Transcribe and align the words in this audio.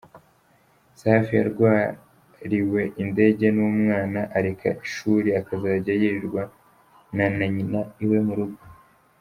Safi 0.99 1.31
yarwariwe 1.39 2.81
indege 3.03 3.45
n'umwana, 3.55 4.19
areka 4.37 4.69
ishuri 4.85 5.29
akazajya 5.39 5.93
yirirwana 6.01 7.25
na 7.37 7.45
nyina 7.53 7.81
iwe 8.03 8.19
mu 8.27 8.33
rugo. 8.39 8.61